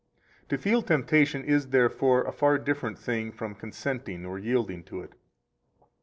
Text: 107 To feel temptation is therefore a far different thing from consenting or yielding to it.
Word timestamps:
107 0.49 0.49
To 0.49 0.57
feel 0.63 0.81
temptation 0.81 1.43
is 1.43 1.69
therefore 1.69 2.23
a 2.23 2.31
far 2.31 2.57
different 2.57 2.97
thing 2.97 3.31
from 3.31 3.53
consenting 3.53 4.25
or 4.25 4.39
yielding 4.39 4.83
to 4.85 4.99
it. 5.01 5.13